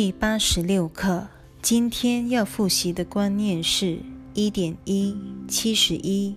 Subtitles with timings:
[0.00, 1.26] 第八十六课，
[1.60, 3.98] 今天要复习的观念是
[4.32, 5.16] 一点一
[5.48, 6.36] 七十一。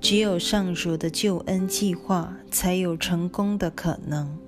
[0.00, 4.38] 只有上主的救恩计划，才有成功的可能。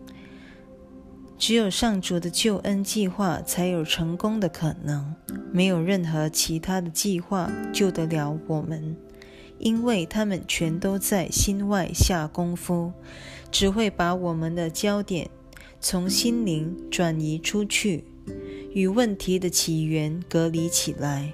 [1.37, 5.13] 只有上主的救恩计划，才有成功的可能。
[5.53, 8.97] 没有任何其他的计划救得了我们，
[9.59, 12.93] 因为他们全都在心外下功夫，
[13.51, 15.29] 只会把我们的焦点
[15.81, 18.05] 从心灵转移出去。
[18.73, 21.33] 与问题的起源隔离起来，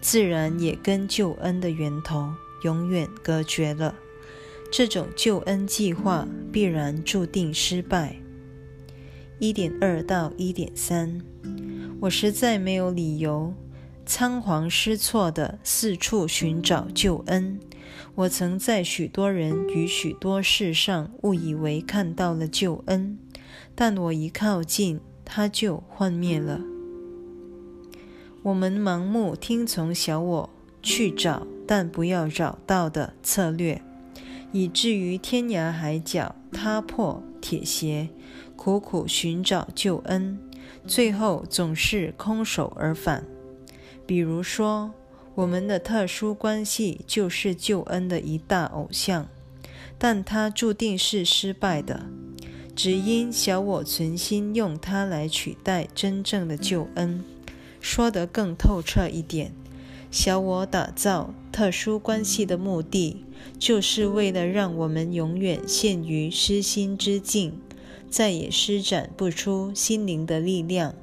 [0.00, 2.32] 自然也跟救恩的源头
[2.62, 3.94] 永远隔绝了。
[4.72, 8.16] 这种救恩计划必然注定失败。
[9.38, 11.20] 一点二到一点三，
[12.00, 13.54] 我实在没有理由
[14.04, 17.60] 仓皇失措地四处寻找救恩。
[18.16, 23.18] 我曾在许多人与许多事上误以为看到了救恩，
[23.74, 25.00] 但我一靠近。
[25.24, 26.60] 它就幻灭了。
[28.42, 30.50] 我们盲目听从小我
[30.82, 33.80] 去找，但不要找到的策略，
[34.52, 38.10] 以至于天涯海角、踏破铁鞋，
[38.54, 40.38] 苦苦寻找救恩，
[40.86, 43.24] 最后总是空手而返。
[44.06, 44.92] 比如说，
[45.34, 49.26] 我们的特殊关系就是救恩的一大偶像，
[49.96, 52.04] 但它注定是失败的。
[52.76, 57.24] 只因小我存心用它来取代真正的救恩。
[57.80, 59.52] 说得更透彻一点，
[60.10, 63.24] 小我打造特殊关系的目的，
[63.58, 67.52] 就是为了让我们永远陷于失心之境，
[68.08, 70.94] 再也施展不出心灵的力量，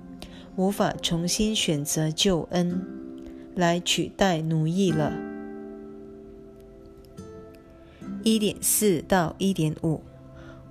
[0.56, 2.82] 无法重新选择救恩
[3.56, 5.14] 来取代奴役了。
[8.24, 10.02] 一点四到一点五。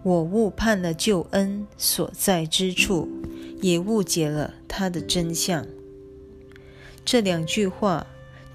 [0.03, 3.09] 我误判了救恩所在之处，
[3.61, 5.67] 也误解了他的真相。
[7.05, 8.07] 这两句话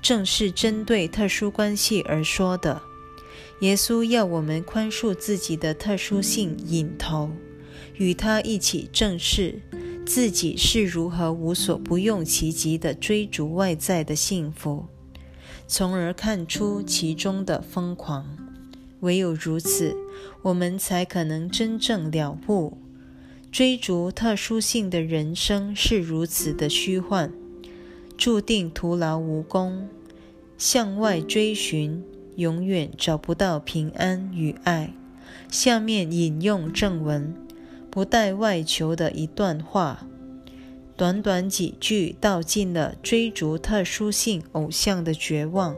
[0.02, 2.82] 正是针对特殊关系而说的。
[3.62, 7.32] 耶稣要我们宽恕自己的特殊性引头，
[7.96, 9.62] 与他一起正视
[10.06, 14.86] 自己是如何无所不用其极地追逐外在的幸福，
[15.68, 18.45] 从而看出其中的疯狂。
[19.02, 19.96] 唯有如此，
[20.42, 22.78] 我们才可能真正了悟，
[23.52, 27.32] 追逐特殊性的人生是如此的虚幻，
[28.18, 29.88] 注定徒劳无功。
[30.58, 32.02] 向外追寻，
[32.38, 34.94] 永远找不到平安与爱。
[35.52, 37.36] 下面引用正文，
[37.92, 40.08] 不带外求的一段话，
[40.96, 45.76] 短短几句道尽了追逐特殊性偶像的绝望，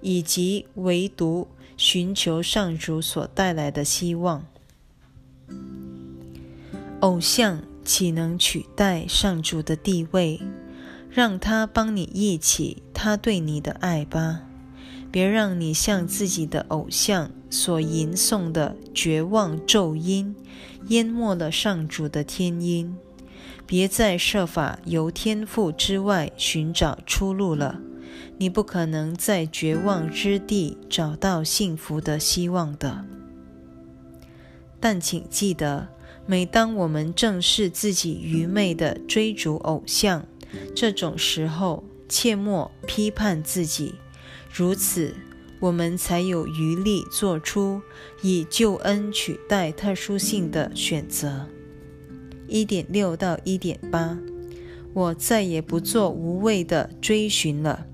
[0.00, 1.48] 以及唯独。
[1.84, 4.46] 寻求上主所带来的希望，
[7.00, 10.40] 偶像岂能取代上主的地位？
[11.10, 14.42] 让他帮你忆起他对你的爱吧，
[15.10, 20.36] 别让你向自己的偶像所吟诵的绝望咒音
[20.86, 22.96] 淹没了上主的天音。
[23.66, 27.80] 别再设法由天赋之外寻找出路了。
[28.38, 33.04] 你不可能在绝望之地找到幸福的希望的。
[34.80, 35.88] 但请记得，
[36.26, 40.26] 每当我们正视自己愚昧的追逐偶像，
[40.74, 43.94] 这种时候切莫批判自己，
[44.52, 45.14] 如此
[45.60, 47.80] 我们才有余力做出
[48.22, 51.46] 以救恩取代特殊性的选择。
[52.48, 54.18] 一点六到一点八，
[54.92, 57.86] 我再也不做无谓的追寻了。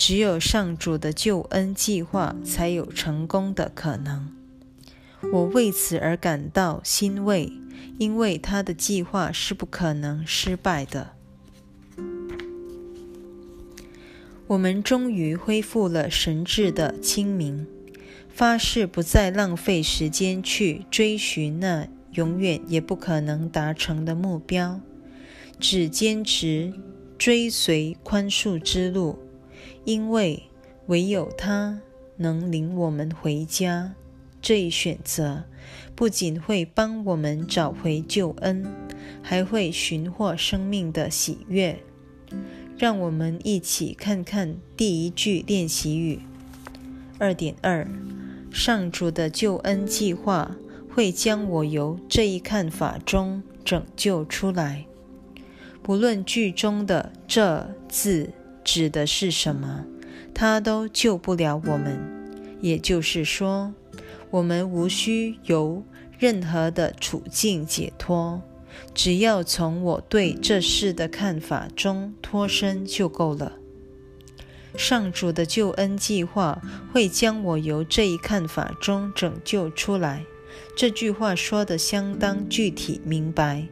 [0.00, 4.32] 只有上主的救恩计划才有成功的可能。
[5.30, 7.52] 我为此而感到欣慰，
[7.98, 11.10] 因为他的计划是不可能失败的。
[14.46, 17.66] 我们终于恢复了神智的清明，
[18.30, 24.80] 发誓不再浪费时间去追寻那永远也不可能达成的目标，
[25.58, 26.72] 只坚持
[27.18, 29.18] 追随宽恕之路。
[29.90, 30.44] 因为
[30.86, 31.80] 唯有他
[32.16, 33.96] 能领我们回家，
[34.40, 35.42] 这一选择
[35.96, 38.64] 不仅会帮我们找回救恩，
[39.20, 41.76] 还会寻获生命的喜悦。
[42.78, 46.20] 让我们一起看看第一句练习语。
[47.18, 47.84] 二点二，
[48.52, 50.56] 上主的救恩计划
[50.94, 54.86] 会将我由这一看法中拯救出来。
[55.82, 58.32] 不论句中的“这”字。
[58.72, 59.84] 指的是什么？
[60.32, 61.98] 他都救不了我们。
[62.60, 63.74] 也就是说，
[64.30, 65.82] 我们无需由
[66.20, 68.40] 任何的处境解脱，
[68.94, 73.54] 只要从我对这事的看法中脱身就够了。
[74.76, 76.62] 上主的救恩计划
[76.92, 80.24] 会将我由这一看法中拯救出来。
[80.76, 83.66] 这句话说得相当具体明白。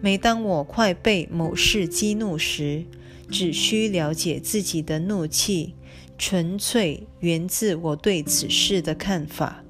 [0.00, 2.86] 每当我快被某事激怒时，
[3.30, 5.74] 只需了解自己的怒气
[6.18, 9.64] 纯粹源自我对此事的看法，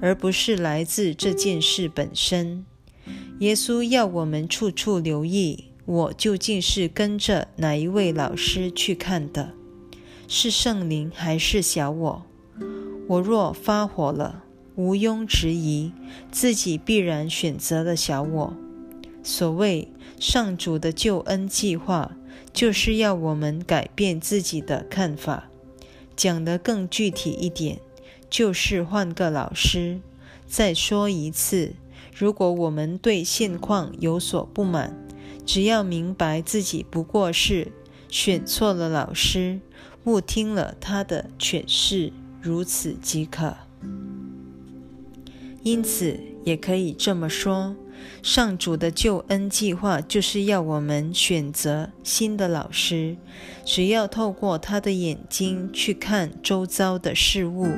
[0.00, 2.64] 而不是来自这件事本身。
[3.40, 9.52] 耶稣要我们处处留意，我究竟是跟着哪一位老师去看的。
[10.28, 12.26] 是圣灵还是小我？
[13.08, 15.92] 我若发火了，毋庸置疑，
[16.32, 18.56] 自己必然选择了小我。
[19.22, 22.16] 所谓上主的救恩计划，
[22.52, 25.48] 就是要我们改变自己的看法。
[26.16, 27.78] 讲得更具体一点，
[28.30, 30.00] 就是换个老师。
[30.46, 31.74] 再说一次，
[32.16, 34.96] 如果我们对现况有所不满，
[35.44, 37.72] 只要明白自己不过是
[38.08, 39.60] 选错了老师。
[40.04, 43.56] 误听了他的诠释，如此即可。
[45.64, 47.74] 因此，也可以这么说：
[48.22, 53.16] 上主的救恩计划就是要我们选择新的老师。
[53.64, 57.68] 只要透过他的眼睛去看周遭的事物，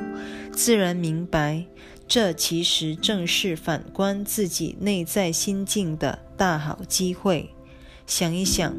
[0.53, 1.67] 自然明白，
[2.07, 7.51] 这其实正是反观自己内在心境的大好机会。
[8.07, 8.75] 想一想，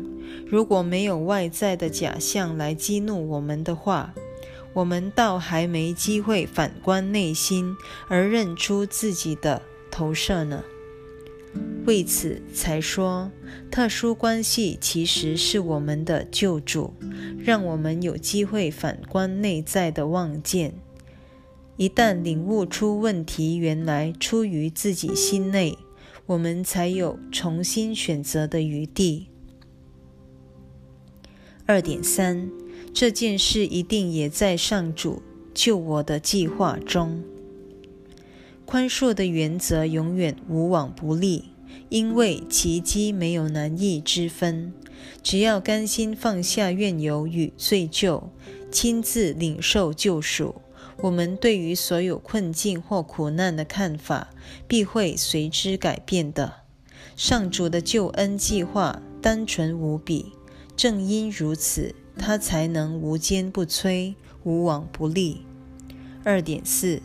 [0.48, 4.14] 如果没有外在的假象来激怒我们的话，
[4.74, 7.76] 我们倒还没机会反观内心
[8.08, 10.64] 而认出自己的投射呢。
[11.86, 13.32] 为此才说，
[13.72, 16.94] 特殊关系其实是我们的救主，
[17.38, 20.74] 让我们有机会反观内在的望见。
[21.78, 25.78] 一旦领悟出问题原来出于自己心内。
[26.30, 29.30] 我们才有重新选择的余地。
[31.66, 32.52] 二点三，
[32.94, 35.24] 这件事一定也在上主
[35.56, 37.24] 救我的计划中。
[38.70, 41.46] 宽恕的原则永远无往不利，
[41.90, 44.72] 因为奇迹没有难易之分。
[45.24, 48.26] 只要甘心放下怨尤与罪疚，
[48.72, 50.62] 亲自领受救赎。
[50.98, 54.30] 我们对于所有困境或苦难的看法，
[54.68, 56.58] 必会随之改变的。
[57.16, 60.34] 上主的救恩计划单纯无比，
[60.76, 64.14] 正因如此，他才能无坚不摧、
[64.44, 65.42] 无往不利。
[66.24, 67.02] 二点四，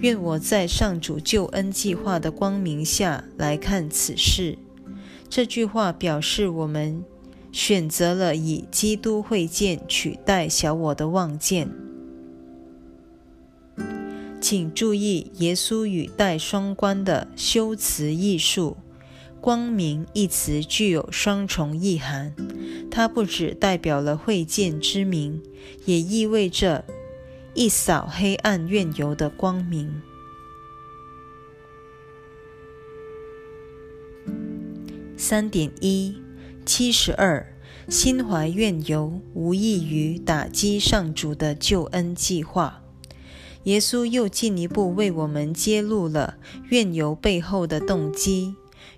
[0.00, 4.56] 愿我在上主救恩计划的光明下来看此事。
[5.28, 7.04] 这句话表示我们
[7.52, 11.68] 选择了以基督会见取代小我的望见。
[14.40, 18.76] 请注意，耶稣语带双关的修辞艺术。
[19.40, 22.34] 光明一词具有双重意涵，
[22.90, 25.40] 它不只代表了会见之明，
[25.84, 26.84] 也意味着
[27.58, 30.00] 一扫黑暗怨尤的光明。
[35.16, 36.22] 三点一
[36.64, 37.52] 七十二，
[37.88, 42.84] 心怀怨尤，无异于打击上主的救恩计划。
[43.64, 46.36] 耶稣又进一步为我们揭露了
[46.70, 48.54] 怨尤背后的动机。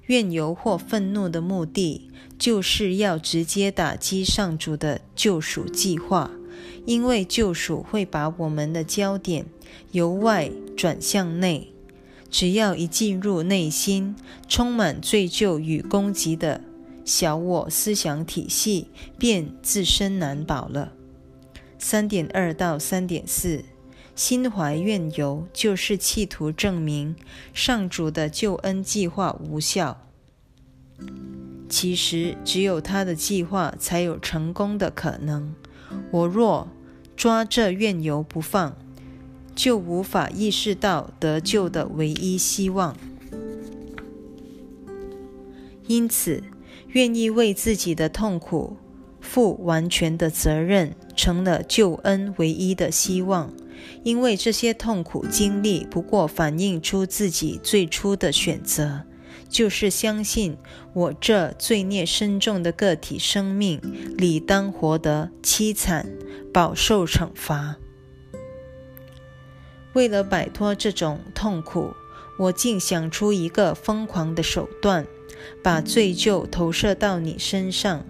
[0.08, 6.30] 怨尤或愤怒的目的，就是要直接打击上主的救赎计划，
[6.86, 9.46] 因为救赎会把我们的焦点
[9.92, 11.72] 由外转向内。
[12.30, 14.14] 只要一进入内心，
[14.48, 16.62] 充满罪疚与攻击的
[17.04, 20.92] 小我思想体系，便自身难保了。
[21.78, 23.64] 三点二到三点四。
[24.16, 27.16] 心怀怨尤，就是企图证明
[27.54, 30.06] 上主的救恩计划无效。
[31.70, 35.54] 其实，只有他的计划才有成功的可能。
[36.10, 36.68] 我若
[37.16, 38.76] 抓这怨尤不放，
[39.54, 42.96] 就无法意识到得救的唯一希望。
[45.86, 46.42] 因此，
[46.88, 48.76] 愿意为自己的痛苦
[49.20, 53.52] 负完全的责任，成了救恩唯一的希望。
[54.02, 59.04] 因为这些痛苦经历不过反映出自己最初的选择，
[59.48, 60.56] 就是相信
[60.92, 63.80] 我这罪孽深重的个体生命
[64.16, 66.06] 理当活得凄惨，
[66.52, 67.76] 饱受惩罚。
[69.92, 71.94] 为了摆脱这种痛苦，
[72.38, 75.04] 我竟想出一个疯狂的手段，
[75.62, 78.06] 把罪疚投射到你身上，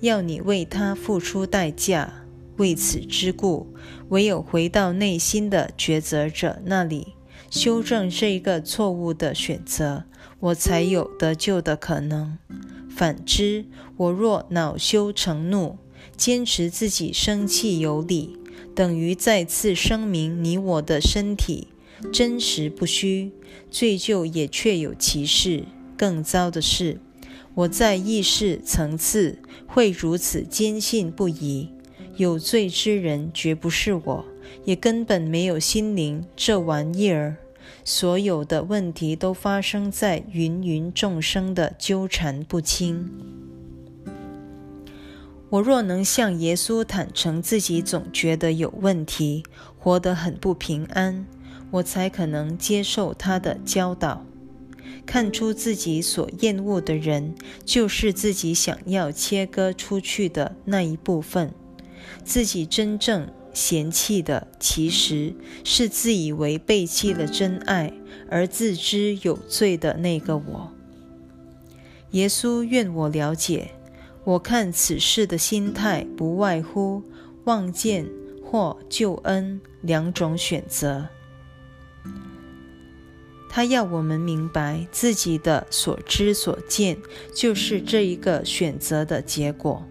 [0.00, 2.24] 要你为他付出代价。
[2.56, 3.72] 为此之故，
[4.10, 7.14] 唯有回到内心的抉择者那里，
[7.48, 10.04] 修正这一个错误的选择，
[10.40, 12.38] 我才有得救的可能。
[12.88, 13.64] 反之，
[13.96, 15.78] 我若恼羞成怒，
[16.16, 18.36] 坚持自己生气有理，
[18.74, 21.68] 等于再次声明你我的身体
[22.12, 23.32] 真实不虚，
[23.70, 25.64] 罪疚也确有其事。
[25.96, 26.98] 更糟的是，
[27.54, 31.68] 我在意识层次会如此坚信不疑：
[32.16, 34.24] 有罪之人绝不是我，
[34.64, 37.36] 也根本没有心灵这玩意儿。
[37.84, 43.10] 所有的问题都发生在芸芸众生的纠缠不清。
[45.50, 49.42] 我若能向耶稣坦诚自己总觉得有问题，
[49.78, 51.26] 活得很不平安，
[51.72, 54.24] 我才可能接受他的教导。
[55.04, 57.34] 看出自己所厌恶的人，
[57.64, 61.52] 就是自己想要切割出去的那一部分。
[62.22, 67.92] 自己真正嫌弃的，其实是自以为背弃了真爱
[68.28, 70.72] 而自知有罪的那个我。
[72.12, 73.70] 耶稣愿我了解，
[74.24, 77.02] 我看此事的心态，不外乎
[77.44, 78.06] 望见
[78.44, 81.08] 或救恩两种选择。
[83.48, 86.96] 他要我们明白，自己的所知所见，
[87.34, 89.84] 就是这一个选择的结果。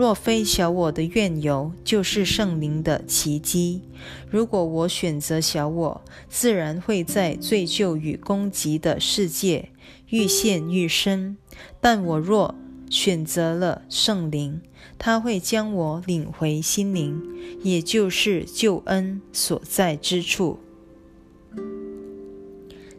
[0.00, 3.82] 若非小我的愿由，就是圣灵的奇迹。
[4.30, 9.68] 如果我选择小我，自然会在罪疚与攻击的世界
[10.08, 11.36] 愈陷愈深；
[11.82, 12.54] 但我若
[12.88, 14.62] 选择了圣灵，
[14.96, 17.20] 他会将我领回心灵，
[17.62, 20.60] 也就是救恩所在之处。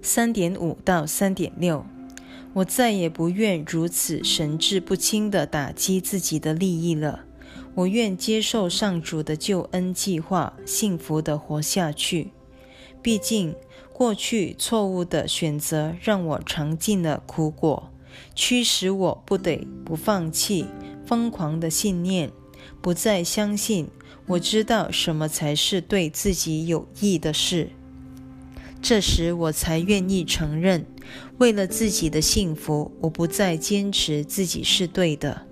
[0.04, 1.84] 三点五到三点六，
[2.54, 7.26] 我再也不愿如此神志不清地打击自己的利益了。
[7.76, 12.32] 我愿接受上主的救恩计划，幸福地活下去。
[13.02, 13.56] 毕竟，
[13.94, 17.90] 过去错误的选择让我尝尽了苦果，
[18.36, 20.66] 驱使我不得不放弃
[21.06, 22.30] 疯狂的信念，
[22.82, 23.88] 不再相信
[24.28, 27.70] 我知道什么才是对自己有益的事。
[28.82, 30.86] 这时，我才愿意承认，
[31.38, 35.46] 为了自己的幸福，我不再坚持自己是对的，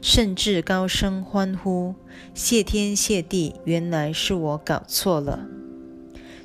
[0.00, 1.94] 甚至高声欢呼，
[2.34, 5.46] 谢天谢地，原来是我搞错了。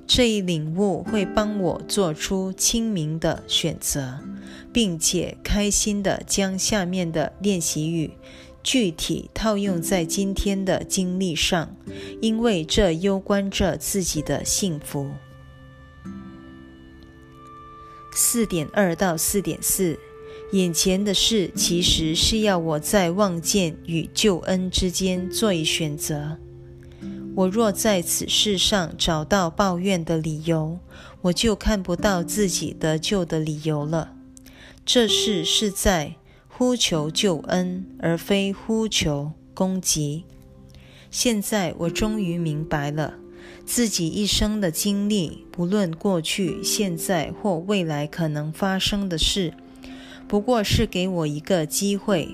[0.06, 4.20] 这一领悟会帮我做出清明的选择，
[4.72, 8.12] 并且开心地将下面的练习语
[8.64, 11.76] 具体套用在今天的经历上，
[12.22, 15.10] 因为这攸关着自己的幸福。
[18.20, 20.00] 四点二到四点四，
[20.52, 26.40] 眼前的事其实是要我在望见与救恩之间做一选择。
[27.36, 30.80] 我若在此世上找到抱怨的理由，
[31.22, 34.16] 我就看不到自己得救的理由了。
[34.84, 36.16] 这事是在
[36.48, 40.24] 呼求救恩，而非呼求攻击。
[41.12, 43.14] 现在我终于明白了。
[43.68, 49.54] 自己一生的经历，不论过去、现在或未来可能发生的事，
[50.26, 52.30] 不过是给我一个机会，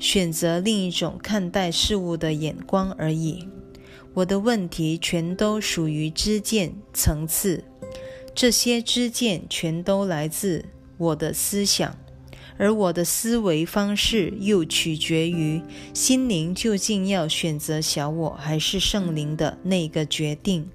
[0.00, 3.48] 选择另一种看待事物的眼光而已。
[4.12, 7.62] 我的问题全都属于知见层次，
[8.34, 10.64] 这些知见全都来自
[10.98, 11.96] 我的思想。
[12.60, 15.62] 而我的思维方式又取决于
[15.94, 20.68] 心灵究竟要选择小我还是圣灵的那个决定。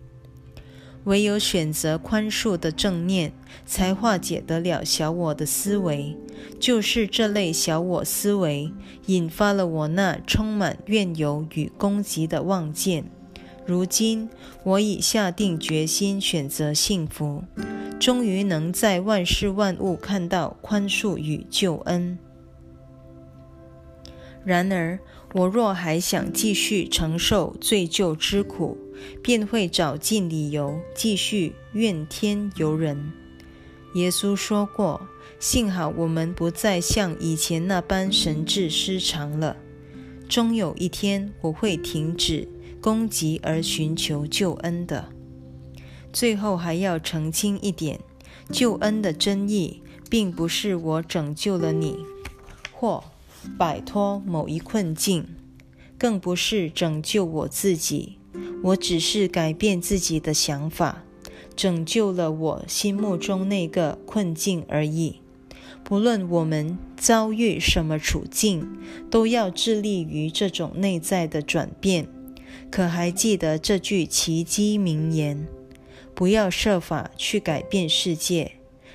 [1.04, 3.32] 唯有选择宽恕的正念，
[3.68, 6.18] 才化解得了小我的思维。
[6.60, 8.72] 就是这类小我思维，
[9.06, 13.06] 引发了我那充满怨尤与攻击的妄见。
[13.68, 14.28] 如今，
[14.64, 17.44] 我已下定决心选择幸福。
[18.00, 22.18] 终于能在万事万物看到宽恕与救恩。
[24.44, 25.00] 然而，
[25.34, 28.78] 我若还想继续承受罪疚之苦，
[29.24, 33.12] 便会找尽理由继续怨天尤人。
[33.96, 35.08] 耶稣说过
[35.40, 39.58] ：“幸好我们不再像以前那般神志失常了。
[40.30, 42.48] 终有一天，我会停止
[42.82, 45.10] 攻击而寻求救恩的。”
[46.16, 48.00] 最后还要澄清一点：
[48.50, 51.98] 救恩的真意，并不是我拯救了你，
[52.72, 53.04] 或
[53.58, 55.28] 摆脱某一困境，
[55.98, 58.18] 更不是拯救我自己。
[58.64, 61.04] 我只是改变自己的想法，
[61.54, 65.20] 拯救了我心目中那个困境而已。
[65.84, 68.66] 不论我们遭遇什么处境，
[69.12, 72.08] 都要致力于这种内在的转变。
[72.72, 75.46] 可还记得这句奇迹名言？
[76.16, 78.54] 不要设法去改变世界，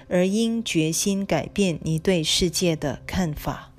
[0.08, 3.72] 而应决心改变你对世界的看法。